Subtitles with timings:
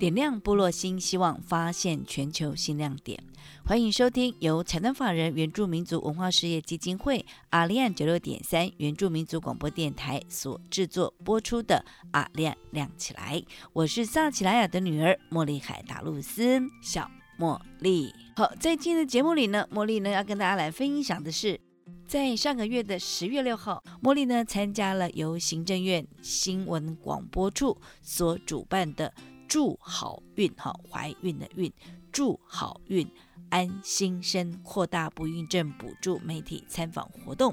[0.00, 3.22] 点亮部落新希望，发现全球新亮点。
[3.66, 13.38] 欢迎收听由财团法人原住民族文化事业基金会阿亮九六点三原住民族广播电台所制作播出的《阿亮亮起来》。
[13.74, 17.06] 我是萨奇莱雅的女儿茉莉海达露斯，小
[17.38, 18.10] 茉莉。
[18.36, 21.60] 好，在今天的节目里呢，茉莉呢要跟大家来分享的是，
[22.08, 29.12] 在上个月的十月六号，茉莉呢参加了由行政院新闻广播处所主办的。
[29.50, 31.72] 祝好运哈，怀孕的孕，
[32.12, 33.10] 祝好运，
[33.48, 37.52] 安心生扩大不孕症补助媒体参访活动，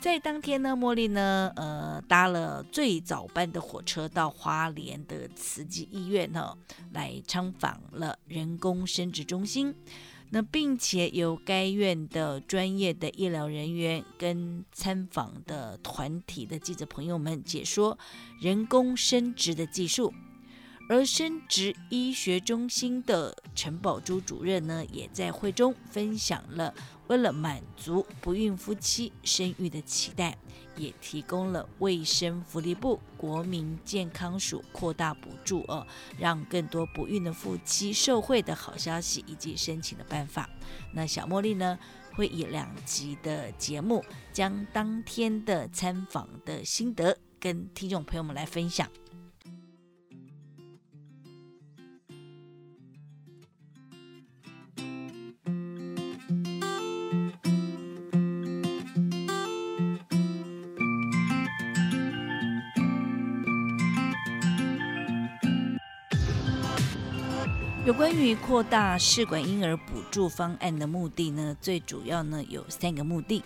[0.00, 6.56] 在当天呢，茉莉呢，呃，搭了最早班的火车到花莲的慈济医院呢，
[6.92, 9.74] 来参访了人工生殖中心，
[10.28, 17.98] 那并且由该院的专业的医疗人员跟参访的团体的记者朋友们解说
[18.40, 20.14] 人工生殖的技术。
[20.90, 26.74] 而生殖医学中心的陈宝珠主任呢，也在会中分享了，
[27.06, 30.36] 为了满足不孕夫妻生育的期待，
[30.74, 35.86] 也提供了卫生福利部国民健康署扩大补助哦，
[36.18, 40.50] 让更多不孕的夫妻受惠的好消息以及申请的办法。
[40.92, 41.78] 那小茉莉呢，
[42.14, 48.90] 会以两集的节目，将当天的参访的心得跟听众朋友们来分享。
[68.00, 73.44] 关于扩大试管婴儿补助方案的目的呢，最主要呢有三个目的。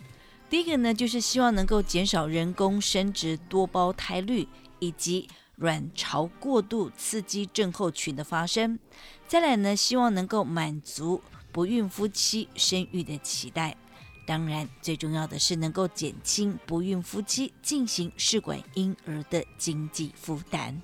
[0.49, 4.47] 第一个呢，就是希望能够减少人工生殖多胞胎率
[4.79, 8.79] 以及卵巢过度刺激症候群的发生。
[9.27, 13.77] 再来呢，希望能够满足不孕夫妻生育的期待。
[14.25, 20.81] 当然，最重要的是能够减轻不孕夫妻进行试管婴儿的经济负担。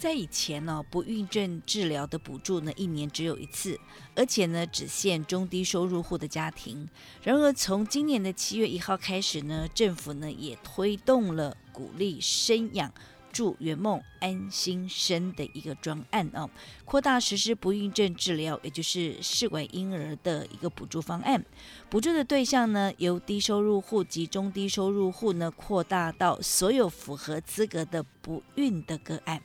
[0.00, 3.78] 在以前呢，不孕症治疗的补助呢，一年只有一次，
[4.16, 6.88] 而且呢，只限中低收入户的家庭。
[7.22, 12.90] 然而，从今年的七月一号开始呢，政府呢也推动了鼓励生养、
[13.30, 16.48] 助圆梦、安心生的一个专案哦，
[16.86, 21.44] 扩大实施不孕症治疗，也就是试管婴儿的一个补助方案。
[21.90, 29.42] 补助的对象呢，由低收入户及中低收入户呢，扩大到所有符合资格的不孕的个案。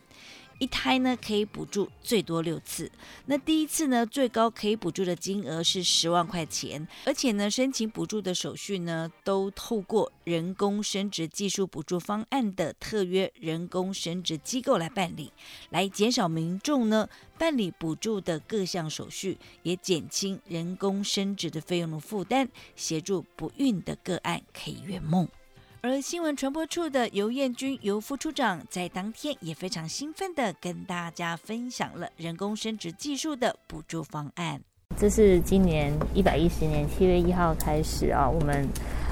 [0.57, 2.89] 一胎呢可以补助最多六次，
[3.25, 15.33] 那第一次呢最高可以补助的金额是十万块钱，而且呢申请补助的手续呢都透过人工生殖技术补助方案的特约人工生殖机构来办理，
[15.71, 25.27] 来减少民众呢办理补助的各项手续，也减轻人工生殖的费用的负担，协助不孕的个案可以圆梦。
[25.87, 34.59] 而新闻传播处的尤燕君尤副处长在当天也非常兴奋的跟大家分享了人工生殖技术的补助方案。
[34.97, 38.67] 这是今年一百一十年七月一号开始啊，我们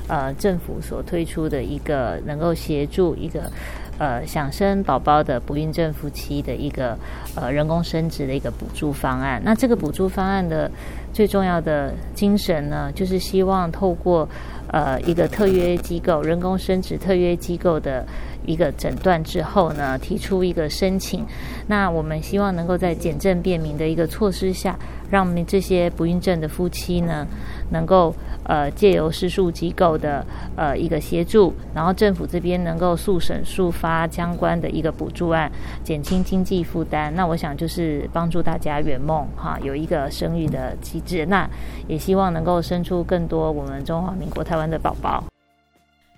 [0.08, 3.52] 呃政府所推出的一个能够协助一个
[4.00, 6.98] 呃想生宝宝的不孕症夫妻的一个
[7.36, 9.40] 呃人工生殖的一个补助方案。
[9.46, 10.72] 那这个补助方案的
[11.14, 14.28] 最重要的精神呢，就是希望透过
[14.74, 18.04] 呃，一个特约机构，人工生殖特约机构的
[18.44, 21.24] 一个诊断之后呢，提出一个申请。
[21.68, 24.76] 那我们希望能够在简政便民的一个措施下，
[25.14, 27.28] 让我们这些不孕症的夫妻呢，
[27.70, 28.12] 能够
[28.46, 30.26] 呃借由施术机构的
[30.58, 35.52] 呃一个协助，然后政府这边能够速审速发相关的一个补助案，
[35.84, 37.14] 减轻经济负担。
[37.14, 41.28] 那我想就是帮助大家圆梦哈，有一个生育的机制。
[41.28, 41.48] 那
[41.88, 44.64] 也希望能够生出更多我们中华民国台湾。
[44.64, 45.24] 的宝宝，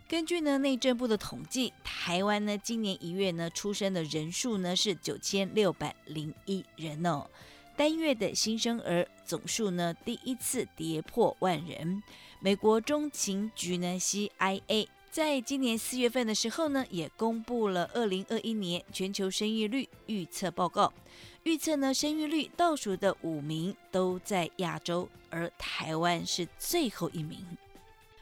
[0.07, 7.25] 根据呢内政部的统计，台湾呢今年一月呢出生的人数呢是九千六百零一人哦，
[7.77, 12.01] 单月的新生儿总数呢第一次跌破万人。
[12.39, 20.91] 美国中情局呢 CIA 在今年四月份的时候呢，也公布了二零二一年全球生育率预测报告，
[21.43, 27.39] 预测呢生育率倒数的五名都在亚洲，而台湾是最后一名。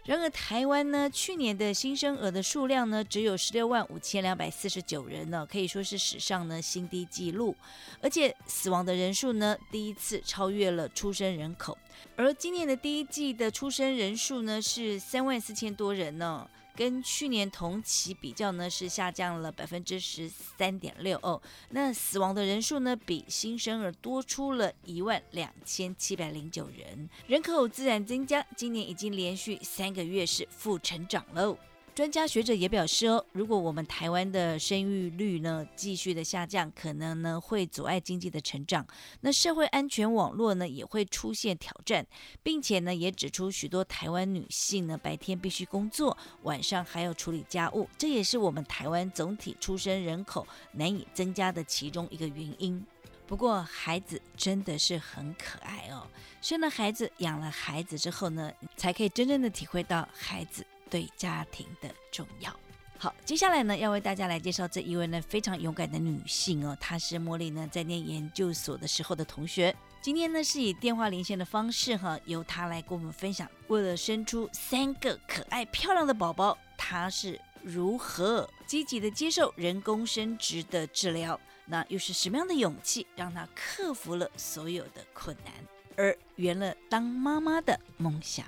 [0.06, 7.56] 然而，台湾呢，去年的新生儿的数量呢，只有十六万五千两百四十九人呢，可以说是史上呢新低纪录，
[8.02, 11.78] 而且死亡的人数呢，第一次超越了出生人口。
[12.18, 16.50] 而今年的第一季的出生人数呢，是三万四千多人呢。
[16.76, 21.42] 跟去年同期比较呢，是下降了百分之十三点六哦。
[21.70, 31.58] 那死亡的人数呢，比新生儿多出了一万两千七百零九人，人口自然增加，今年已经连续三个月是负成长喽。
[31.96, 38.84] 专家学者也表示哦，如果我们台湾的生育率呢继续的下降，可能呢会阻碍经济的成长，
[39.22, 42.04] 那社会安全网络呢也会出现挑战，
[42.42, 52.84] 并且呢也指出许多台湾女性呢白天必须工作，晚上还要处理家务，这也是我们台湾总体出生人口难以增加的其中一个原因。
[53.28, 56.08] 不过孩子真的是很可爱哦，
[56.42, 60.66] 生了孩子养了孩子之后呢，才可以真正的体会到孩子。
[60.94, 62.56] 对家庭的重要。
[63.00, 69.76] 好，接下来呢，要为大家来介绍这一位呢非常勇敢的女性哦，她是茉莉呢在念研究所的时候的同学。
[70.04, 85.54] 今天呢是以电话连线的方式哈，由她来跟我们分享，为了生出三个可爱漂亮的宝宝，她是如何积极的接受人工生殖的治疗，那又是什么样的勇气让她克服了所有的困难，
[85.98, 88.46] 而圆了当妈妈的梦想。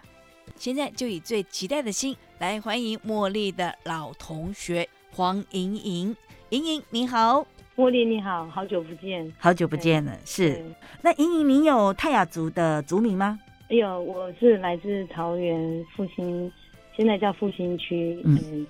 [0.56, 6.16] 现在就以最期待的心来欢迎茉莉的老同学黄莹莹。
[6.50, 7.46] 莹莹你好，
[7.76, 10.18] 茉莉你好，好久不见，好久不见了。
[10.26, 10.64] 是，
[11.02, 13.40] 那莹莹，你有泰雅族的族名吗？
[13.70, 16.52] 有，我是来自桃园复兴，
[16.96, 18.66] 现在叫复兴区，嗯，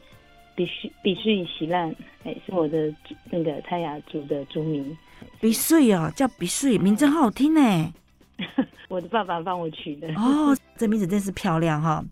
[0.55, 1.93] 比须比须喜烂，
[2.23, 2.93] 哎，是我的
[3.29, 4.97] 那个泰雅族的族名。
[5.41, 7.93] 比穗哦，叫比穗，名字好好听呢。
[8.89, 12.03] 我的爸爸帮我取的哦，这名字真是漂亮哈。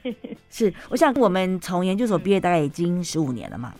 [0.50, 3.74] 是，我想我们从研究所毕业大概已经十五年了嘛。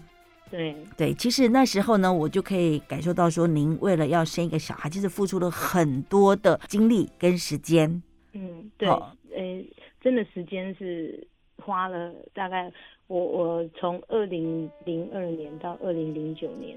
[0.51, 8.03] 对对，其实那时候呢，我就可以感受到说，您为了要生一个小孩，其实付出了很多的精力跟时间。
[8.33, 9.65] 嗯，对，呃，
[10.01, 11.25] 真的时间是
[11.63, 12.73] 花了大概
[13.07, 16.77] 我我从二零零二年到二零零九年，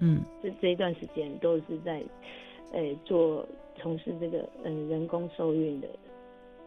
[0.00, 2.02] 嗯，这这一段时间都是在
[2.74, 3.46] 呃做。
[3.76, 5.88] 从事这个嗯人工受孕的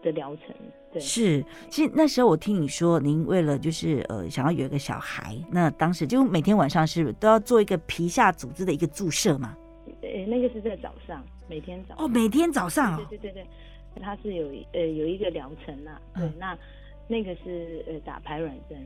[0.04, 0.54] 的疗程，
[0.92, 1.44] 对，是。
[1.70, 9.58] 其实那时候我听你说，您为了就是呃想要有一个小孩，那当时就每天晚上是都要做一个皮下组织的一个注射嘛？
[10.02, 13.48] 呃，那个是在早上，每天早哦，每天早上，对对对对，
[14.04, 16.56] 它是有呃有一个疗程呐，对，那
[17.08, 18.78] 那个是呃打排卵针。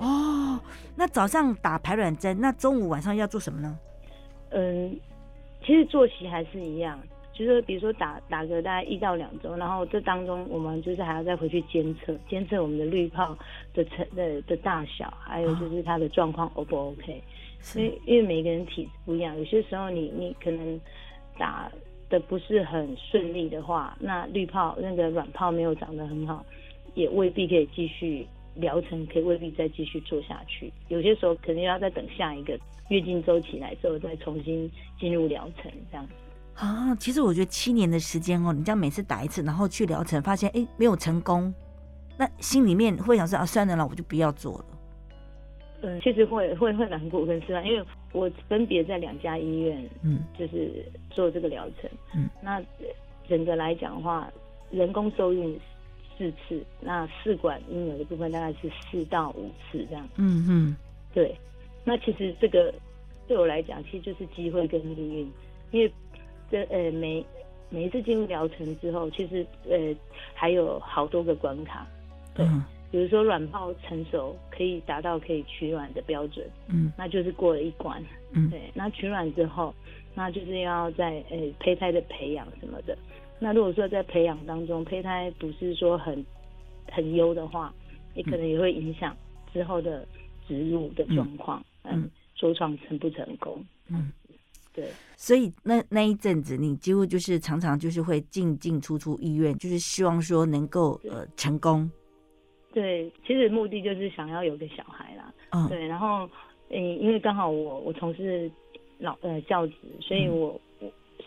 [0.00, 0.58] 哦，
[0.96, 3.78] 那早上打排卵针，那中午晚上要做什么呢？
[4.50, 4.98] 嗯，
[5.66, 6.98] 其实作息还是一样。
[7.32, 13.36] 就是比如说打打个大概一到两周，然后这当中我们就是还要再回去监测监测我们的滤泡
[13.74, 17.22] 的成的的大小，还有就是它的状况 O 不 OK？
[17.74, 20.80] 因为因为每个人体质不一样，有些时候你你可能
[21.36, 21.70] 打
[22.08, 26.42] 的不是很顺利的话，那滤泡那个卵泡没有长得很好，
[26.94, 30.72] 也未必可以继续疗程，可以未必再继续做下去。
[30.88, 32.58] 有些时候可能要再等下一个
[32.88, 36.06] 月经周期来之后再重新进入疗程这样。
[36.54, 41.52] 啊，其实我觉得七年的时间哦，你这样每次打一次，然后去疗程，发现哎没有成功，
[42.16, 44.64] 那心里面会想说啊，算了啦，我就不要做了。
[45.82, 52.62] 嗯，其实会会会难过跟失望，因为我分别在两家医院，嗯，就是做这个疗程，嗯，那
[53.28, 54.26] 整个来讲的话，
[54.70, 55.60] 人工受孕
[56.16, 60.76] 四次，那试管婴儿的部分大概是四到五次这样，嗯嗯，
[61.14, 61.34] 对，
[61.84, 62.72] 那其实这个
[63.28, 65.32] 对我来讲，其实就是机会跟命运，
[65.70, 65.92] 因为。
[66.48, 67.26] 这呃每
[67.70, 69.92] 每一次进入疗程之后，其实呃
[70.32, 71.84] 还有好多个关卡，
[72.36, 72.46] 对，
[72.88, 79.74] 比如说卵泡成熟可以达到可以取卵的标准，嗯，那就是过了一关，嗯，对，那取卵之后，
[80.14, 82.96] 那就是要在呃胚胎的培养什么的，
[83.38, 86.24] 那如果说在培养当中胚胎不是说很
[86.90, 87.72] 很优的话，
[88.14, 89.16] 你可能也会影响
[89.52, 90.06] 之后的
[90.48, 94.12] 植入的状况，嗯，着床成不成功，嗯。
[94.72, 94.84] 对，
[95.16, 101.90] 所以那那一阵子，你几乎就是常常就是会进进出出医院，就是希望说能够呃成功。
[102.74, 105.32] 对，其实目的就是想要有个小孩啦。
[105.52, 106.28] 嗯，对，然后，
[106.68, 108.50] 嗯，因为刚好我我从事
[108.98, 110.60] 老呃教职，所以我我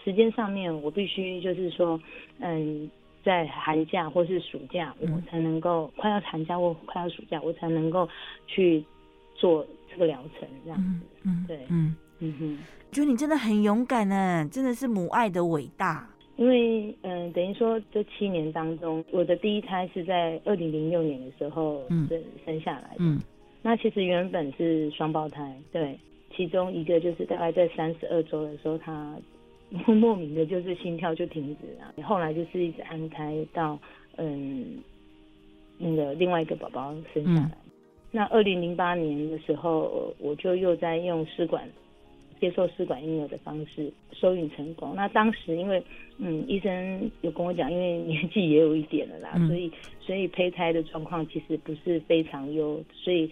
[0.03, 1.99] 时间上面我必须就是说，
[2.39, 2.89] 嗯，
[3.23, 8.07] 在寒假或是暑假，我才能够快要寒假或快要暑假，我才能够
[8.47, 8.83] 去
[9.35, 10.77] 做这个疗程这样。
[10.77, 11.05] 子。
[11.23, 11.95] 嗯，对，嗯。
[12.21, 12.57] 嗯哼，
[12.91, 16.05] 觉得你真的很勇敢呢，真的是母爱的伟大。
[16.35, 22.95] 因为嗯，等于说这七年当中，我的第一胎是在二零零六年的时候生生下来的。
[22.97, 23.17] 嗯，
[23.61, 25.97] 那其实原本是双胞胎，对，
[26.35, 29.15] 其中一个就是大概在三十二周的时候，他
[29.93, 33.79] 莫名的就是心跳就停止了，后来就是一直安胎到
[34.17, 34.79] 嗯
[35.77, 37.51] 那个另外一个宝宝生下来。
[38.11, 41.69] 那二零零八年的时候，我就又在用试管。
[42.41, 44.95] 接受试管婴儿的方式收孕成功。
[44.95, 45.83] 那当时因为
[46.19, 52.81] 嗯，医生有跟我讲，因为年纪也有一点了啦，所以所以胚胎的状况其实不是非常优。
[52.93, 53.29] 所以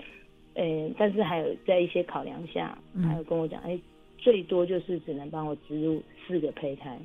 [0.55, 3.79] 呃，但是还有在一些考量下，还有跟我讲，哎，
[4.27, 6.99] 最多就是只能帮我植入四个胚胎。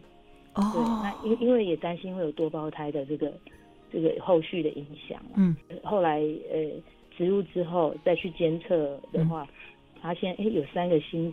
[0.54, 0.62] 哦。
[0.74, 3.32] 对，那因因为也担心会有多胞胎的这个
[3.92, 5.22] 这个后续的影响。
[5.36, 5.54] 嗯。
[5.84, 6.18] 后来
[6.50, 6.68] 呃，
[7.16, 9.46] 植入之后再去监测的话，
[10.00, 11.32] 发现哎有三个心。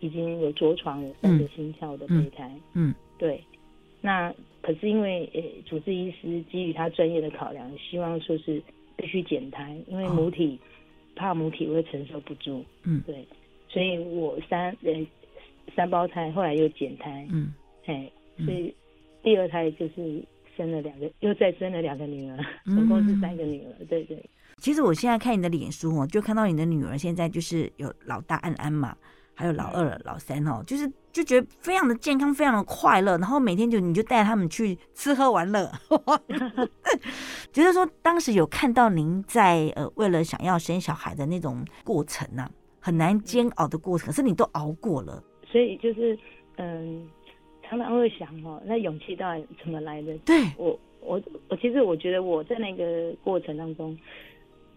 [0.00, 3.42] 已经有着床有三个心跳的胚胎，嗯，对，
[4.00, 8.62] 那可是因为呃，主治医师基于他专业的考量，希望说是
[8.96, 10.56] 必须减胎，因为母体
[11.16, 13.26] 怕母体会承受不住，嗯，对，
[13.68, 15.04] 所以我三呃
[15.74, 17.52] 三胞胎后来又减胎，嗯，
[17.86, 18.10] 哎，
[18.44, 18.74] 所以
[19.22, 20.24] 第二胎就是
[20.56, 24.28] 生了两个，又再生了两个女儿，总共是三个女儿，对对。
[24.58, 28.96] 其实我现在看你的脸书哦，就看到你的女儿现在就是有老大安安嘛。
[29.34, 35.70] 还有老二、老三哦，就是就觉得非常的健康，非常的快乐，然后每天就你就带他们去吃喝玩乐，
[37.52, 46.18] 觉得说当时有看到您在呃为了想要生小孩的那种过程呐，很难煎熬的过程，可是你都熬过了，所以就是
[46.56, 47.08] 嗯，
[47.62, 50.16] 常常会想哦，那勇气到底怎么来的？
[50.18, 53.96] 对我我我其实我觉得我在那个过程当中。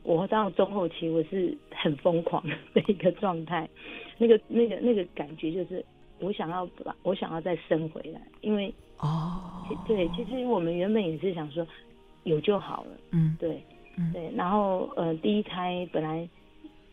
[0.04, 3.70] 我到中后期，我是很疯狂的一个状态，
[4.18, 5.86] 那个、那个、那个感觉就是，
[6.20, 11.64] 我想要把，我想要再生回来，因为哦，对，其实我们原本也是想说
[12.24, 13.64] 有就好了，嗯，对，
[14.12, 16.28] 对，然后呃，第一胎本来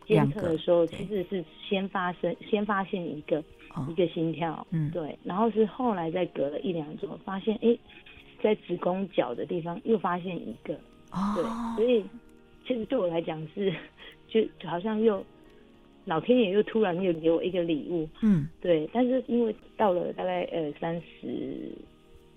[0.06, 3.42] 监测的时候，其实是先发生，先发现一个
[3.90, 7.76] 一个心跳，嗯，对，然后是后来再隔了一两周，发现哎，
[8.42, 10.74] 在子宫角的地方又发现一个，
[11.12, 11.44] 哦，对，
[11.76, 12.04] 所以。
[12.66, 13.72] 其实对我来讲是，
[14.28, 15.24] 就好像又
[16.04, 18.86] 老天爷又突然又给我一个礼物，嗯，对。
[18.92, 21.72] 但是因为到了大概呃三十，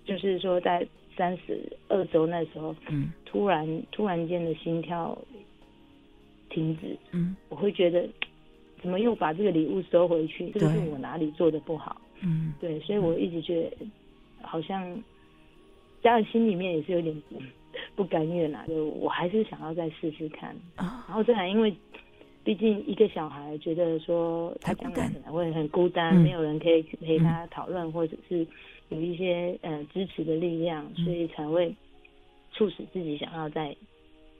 [0.06, 5.14] 就是说在三十二周那时候，嗯，突然突然间的心跳
[6.48, 8.08] 停止，嗯，我会觉得
[8.82, 10.50] 怎么又把这个礼物收回去？
[10.50, 12.00] 这个是我哪里做的不好？
[12.20, 12.78] 嗯，对。
[12.80, 13.86] 所以我一直觉得
[14.42, 15.02] 好像
[16.02, 17.22] 家人心里面也是有点。
[17.94, 20.54] 不甘愿啊，就我还是想要再试试看。
[20.76, 21.74] 然后再来，因为
[22.44, 28.46] 毕竟一个小孩觉得说他将来可能会很孤单，没有人可以陪他讨论，或者是
[28.90, 31.74] 有一些呃支持的力量，所以才会
[32.52, 33.74] 促使自己想要再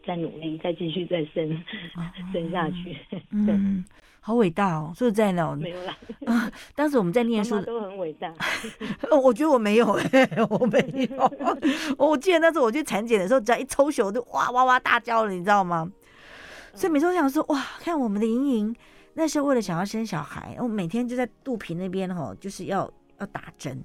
[0.06, 1.64] 再努力，再继续再生
[2.32, 2.96] 生下去。
[3.30, 3.84] 嗯。
[4.24, 4.92] 好伟大哦！
[4.94, 5.98] 说实在的，没有啦。
[6.26, 8.32] 啊，当时我们在念书都很伟大。
[9.20, 10.78] 我觉得我没有哎，我没
[11.10, 11.32] 有。
[11.98, 15.90] 我记得那时候我去产检的时候，只要一抽血，我就哇哇哇大叫了，你知道吗？
[16.72, 18.76] 所以每次我想说，哇，看我们的莹莹，
[19.14, 23.82] 那时候为了想要生小孩，我每天就在肚皮那边哈，就是要要打针。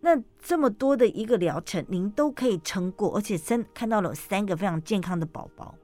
[0.00, 5.74] 那这么多的一个疗程，您都可以撑过，而且生看到了三个非常健康的宝宝，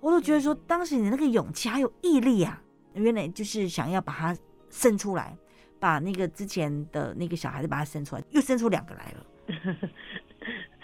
[0.00, 2.62] 我都觉得说，当时你那个勇气还有毅力啊！
[2.94, 4.36] 原来就是想要把它
[4.68, 5.36] 生出来，
[5.80, 9.76] 把那个之前的那个小孩子把它生出来，又生出两个来了。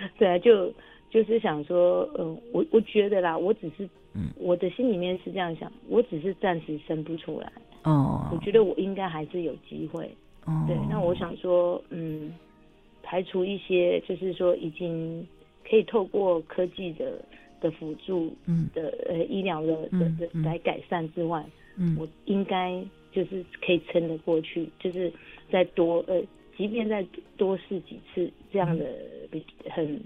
[0.19, 0.73] 对啊，就
[1.11, 7.53] 就是想说，嗯，我我觉得啦，我只是，嗯，我的心里面是这样想，我只是暂时生不出来。
[7.85, 10.17] 哦，我觉得我应该还是有机会。
[10.45, 12.33] 哦，对，那我想说，嗯，
[13.03, 15.27] 排除一些就是说已经
[15.69, 17.21] 可以透过科技的
[17.61, 21.45] 的辅助，嗯的呃医疗的的的来改善之外。
[21.77, 25.13] 嗯，我应该就是可以撑得过去，就是
[25.51, 26.21] 再多呃，
[26.57, 28.85] 即便再多试几次这样的
[29.31, 30.01] 比很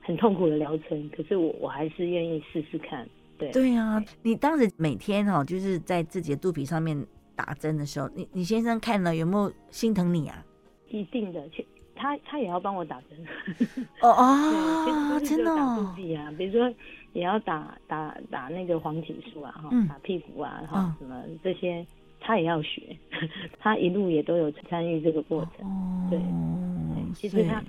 [0.00, 3.06] 很痛苦的疗程，可是我我还是愿意试试看。
[3.36, 7.06] 对对啊，你当时每天哦就是在自己的肚皮上面
[7.36, 10.44] 打针的时候，你你先生看了有没有心疼你啊？
[10.88, 11.46] 一定的，
[11.94, 13.18] 他他也要帮我打针。
[14.00, 15.94] 哦 哦，真的啊，
[16.36, 16.72] 比如说
[17.12, 21.86] 也要打打打那个黄体素啊，哈，打屁股啊，哈，什么这些
[22.20, 22.96] 他也要学，
[23.58, 26.08] 他一路也都有参与这个过程。
[26.10, 26.20] 对，
[27.14, 27.62] 其实他。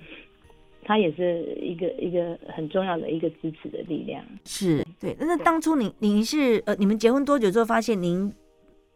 [0.83, 4.25] 他也是一个一个很重要的一个支持的力量。
[4.45, 8.33] 是对，那当初您您是呃，你们结婚多久之后发现您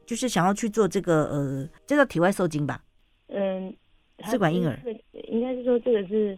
[0.03, 2.81] 就是想要去做这个呃，这叫体外受精吧？
[3.27, 3.71] 嗯，
[4.23, 4.79] 试管婴儿。
[5.35, 6.37] 应该是说这个是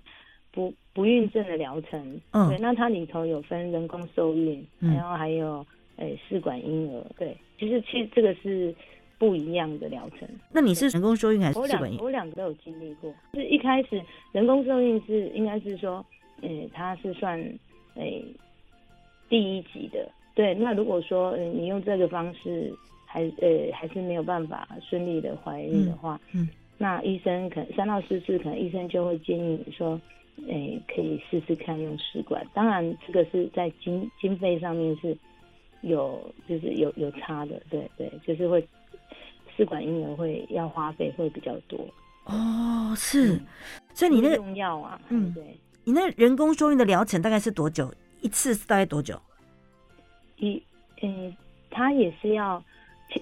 [0.51, 2.19] 不不孕症的疗程。
[2.31, 5.65] 嗯，对，那它里头有分人工受孕，然后还有
[5.97, 7.05] 诶试管婴儿。
[7.17, 8.75] 对，其实其实这个是。
[9.19, 10.29] 不一样的疗程。
[10.51, 12.03] 那你是人工受孕还是试管婴儿？
[12.03, 13.11] 我两个都有经历过。
[13.33, 13.99] 是一开始
[14.31, 16.05] 人工受孕是应该是说，
[16.43, 17.41] 嗯，它是算
[17.95, 18.23] 诶
[19.27, 20.07] 第一级的。
[20.35, 22.71] 对，那如果说你用这个方式
[23.07, 26.47] 还呃还是没有办法顺利的怀孕的话，嗯，
[26.77, 30.00] 那医生可能三到四次，可能医生就会建议你说，
[30.48, 32.46] 诶可以试试看用试管。
[32.53, 35.17] 当然这个是在经经费上面是
[35.81, 38.65] 有就是有有差的，对对，就是会。
[39.55, 41.79] 试管婴儿会要花费会比较多
[42.25, 43.41] 哦，是，
[43.91, 45.43] 所以你那个用药啊，嗯，对，
[45.84, 47.91] 你那人工受孕的疗程大概是多久？
[48.22, 49.19] 一次是大概多久？
[50.36, 50.62] 一
[51.01, 51.36] 嗯，
[51.72, 52.63] 他也是要，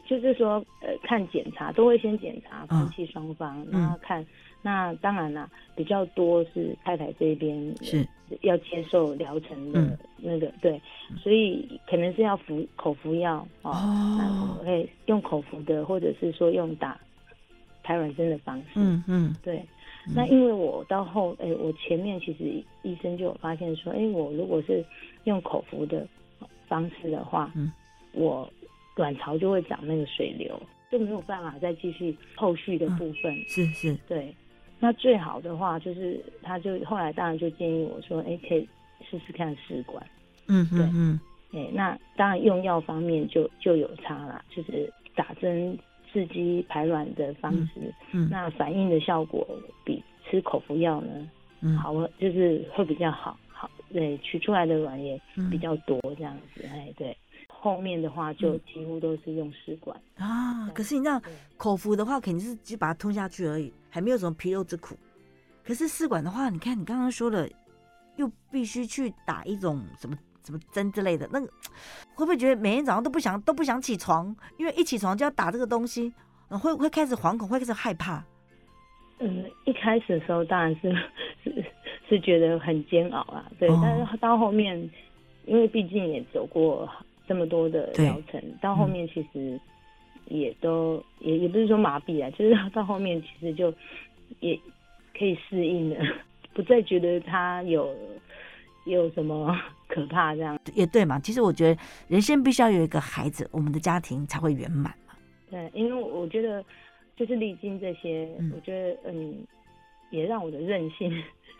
[0.05, 4.25] 就是说呃，看检查都会先检查夫妻双方，然后看。
[4.61, 8.07] 那当然啦，比较多是太太这边是。
[8.41, 10.81] 要接受疗程的那个，对，
[11.21, 16.99] 所以可能是要服口服药哦，会用口服的，或者是说用打
[17.83, 19.63] 排卵针的方式，嗯嗯，对。
[20.15, 24.83] 那因为我到后，哎，我前面其实医生就有发现说，哎，我如果是
[25.25, 26.07] 用口服的
[26.67, 27.71] 方式的话，嗯，
[28.11, 28.51] 我
[28.95, 30.59] 卵巢就会长那个水流，
[30.89, 34.33] 就没有办法再继续后续的部分，是是，对。
[34.77, 38.67] 那最好的话就是，他就后来当然就建议我说，哎，可以
[39.09, 40.05] 试试看试管。
[40.47, 41.19] 嗯，对，嗯，
[41.53, 45.77] 哎，那当然用药方面就就有差了，就是打针
[46.11, 49.47] 刺激排卵的方式，嗯，那反应的效果
[49.85, 51.27] 比吃口服药呢，
[51.61, 57.15] 嗯，好，就是会比较好，好，对，取出来的卵也比较多这样子，哎，对。
[57.47, 61.19] 后面的话就几乎都是用试管啊，可是你知道
[61.57, 64.95] 口服的话肯定是就把它吞下去而已，还没有什么皮肉之苦。
[65.63, 67.47] 可是试管的话，你看你刚刚说了，
[68.17, 71.47] 又必须去打一种什么什么针之类的，那个
[72.13, 74.35] 会不会觉得每天早上都不想都不想起床？
[74.57, 76.13] 因为一起床就要打这个东西，
[76.49, 78.23] 会会开始惶恐，会开始害怕。
[79.17, 80.93] 嗯，一开始的时候当然是
[81.43, 81.65] 是
[82.07, 84.77] 是觉得很煎熬啊，对，但是到后面，
[85.45, 86.87] 因为毕竟也走过。
[87.27, 89.59] 这么多的疗程，到后面其实
[90.27, 93.73] 也都也也不是说麻痹啊， 就是到后面其实就
[94.39, 94.59] 也
[95.17, 95.97] 可以适应了，
[96.53, 97.95] 不再觉得他有
[98.85, 99.55] 有什么
[99.87, 100.59] 可怕这样。
[100.73, 105.13] 也对嘛，其实我觉得人生必须要有一个孩子，我们的家庭才会圆满嘛。
[105.49, 106.63] 对，因为我觉得
[107.15, 109.37] 就是历经这些，我觉得嗯，
[110.15, 111.11] 也让我的韧性。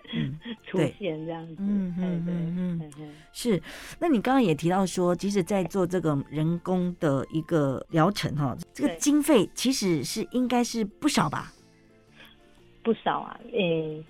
[0.67, 3.59] 出现这样子，嗯嗯嗯嗯，是。
[3.99, 11.51] 那你刚刚也提到说，即使在做这个人工的一个疗程哈，这个经费其实是应该是不少吧？
[12.83, 14.05] 不少啊，嗯，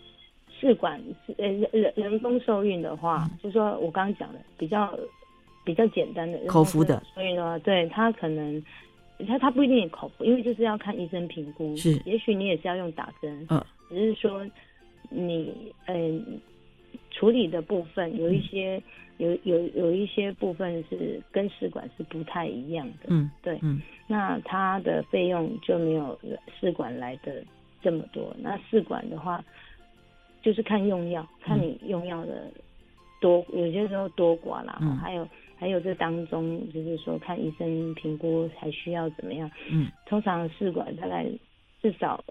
[0.59, 4.99] 试管是呃人人工受孕的话，就说我刚刚讲的比较
[5.63, 8.61] 比较简单的口服的，所以呢，对他可能
[9.25, 14.45] 他他不一定口服，因为就是要看医生评估，是，也许你也是要用打针，嗯，只是说。
[15.07, 16.41] 你嗯，
[17.11, 18.81] 处理的部分有一些
[19.17, 26.19] 有有有一些部分是跟试管是不太一样的，嗯，对，嗯，那它的费用就没有
[26.59, 27.43] 试管来的
[27.83, 28.35] 这么多。
[28.39, 29.45] 那试管的话，
[30.41, 32.51] 就是看用药，看你用药的
[33.21, 41.27] 多，有些时候多寡啦，还有还有这当中就是说看医生评估还需要怎么样，嗯，通常试管大概
[41.79, 42.21] 至少。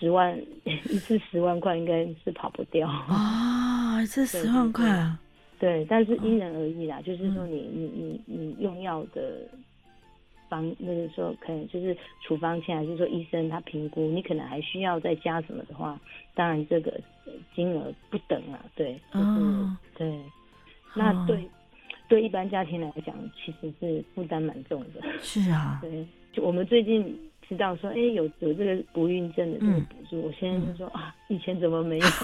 [0.00, 0.34] 十万
[0.64, 4.02] 一次十万块应该是跑不掉啊！
[4.06, 5.20] 这十万块啊，
[5.58, 7.02] 对，但是因人而异啦。
[7.02, 9.42] 就是说，你你你你用药的
[10.48, 11.94] 方，那个时候可能就是
[12.26, 16.00] 处方签，还是说医生他评估，你可能还需要再加什么的话，
[16.34, 16.98] 当然这个
[17.54, 18.58] 金额不等啊。
[18.74, 20.18] 对，就是对。
[20.94, 21.46] 那对
[22.08, 25.02] 对一般家庭来讲，其实是负担蛮重的。
[25.20, 27.14] 是啊， 对，就我们最近。
[27.50, 32.06] 知道说，哎，有有这个不孕症的这个补助，我现在就说啊，以前怎么没有？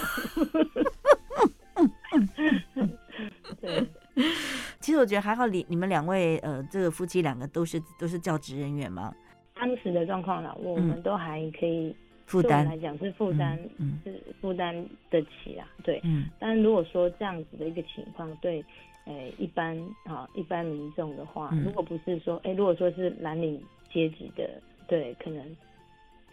[3.61, 3.85] 对，
[4.79, 9.13] 其实我觉得还好，你你们两位呃，这个夫妻两个都是都是教职人员嘛。
[9.55, 11.93] 当时的状况啦，我们都还可以
[12.27, 13.59] 负担来讲是负担，
[14.05, 14.73] 是负担
[15.11, 15.67] 得起啊。
[15.83, 16.27] 对，嗯。
[16.39, 18.65] 但如果说这样子的一个情况，对，
[19.07, 23.61] 呃，一般啊，一般民众的话，如果不是说，哎，如果说是蓝领
[23.93, 25.57] 阶级的，对，可能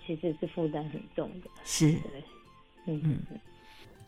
[0.05, 1.49] 其实是负担很重的。
[1.63, 2.23] 是，对，
[2.85, 3.39] 嗯嗯。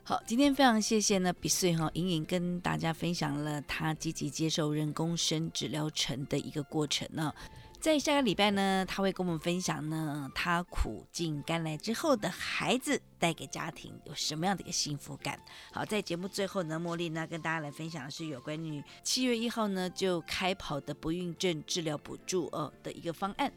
[0.04, 7.34] 好，今天非常谢谢呢，比穗哈莹莹跟大家分享了她积极接受人工生殖疗程的一个过程呢。
[7.80, 15.40] 在下个礼拜呢，她会跟我们分享呢，她苦尽甘来之后的孩子带给家庭有什么样的一个幸福感。
[15.72, 23.52] 好，在节目最后呢，茉莉呢跟大家来分享的是有关于七月一号呢就开跑的不孕症治疗补助哦的一个方案。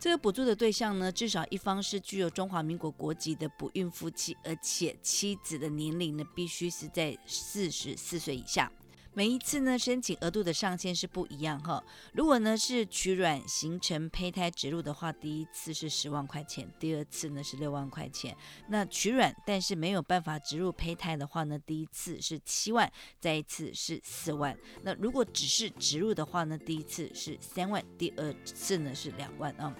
[0.00, 8.70] 这个补助的对象呢，至少一方是具有中华民国国籍的不孕夫妻，而且妻子的年龄呢，必须是在四十四岁以下。
[9.14, 11.82] 每一次呢，申请额度的上限是不一样哈。
[12.12, 18.36] 如果呢是取卵形成胚胎植入的话，第一次是十万块钱，第二次呢是六万块钱。
[18.68, 24.56] 那取卵但是没有办法植入胚胎的话呢，第一次是七万，再一次是四万。
[24.82, 29.74] 那如果只是植入的话呢，第一次是三万，第二次呢是两万啊。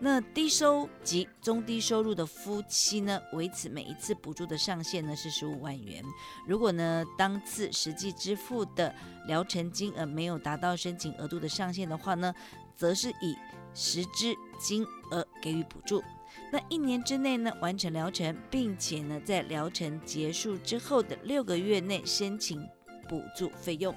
[0.00, 6.04] 那低收及中低收入的夫妻呢，维持每一次补助的上限呢是十五万元。
[6.46, 8.83] 如果呢当次实际支付的
[9.26, 12.34] 疗程金额没有达到申请额度的上限的话呢，
[12.74, 13.36] 则是以
[13.74, 16.02] 实支金额给予补助。
[16.52, 22.60] 那一年之内呢完成疗程，并且呢在疗程结束之后的六个月内申请
[23.08, 23.94] 补助费用。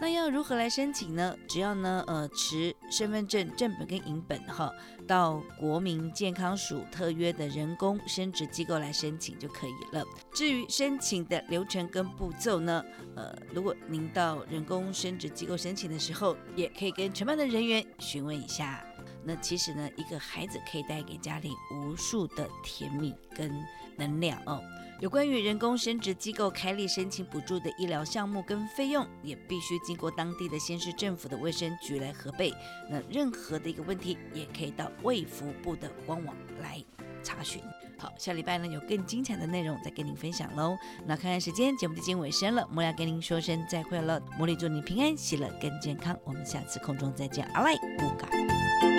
[0.00, 1.36] 那要如何来申请呢？
[1.46, 4.72] 只要呢，呃，持身份证正本跟银本哈，
[5.06, 10.02] 到国民健康署特约的人工生殖机构来申请就可以了。
[10.32, 12.82] 至于申请的流程跟步骤呢，
[13.14, 18.82] 呃，如果您到人工生殖机构申请的时候，也可以跟承办的人员询问一下。
[19.24, 23.52] 那其实呢，一个孩子可以带给家里无数的甜蜜跟
[23.96, 24.62] 能量哦。
[25.00, 32.52] 有关于人工生殖机构开立申请补助的医疗项目跟费用，也必须经过当地的先市政府的卫生局来核备。
[32.90, 36.84] 那任何的一个问题，也可以到卫福部的官网来
[37.22, 37.62] 查询。
[37.98, 40.76] 好，下礼拜呢有更精彩的内容再跟您分享喽。
[41.06, 44.20] 那看看时间，节目已经尾声了，茉莉要跟您说声再会了。
[44.38, 48.89] 茉莉祝你平安喜乐更健康，我们下次空中再见，阿赖不改。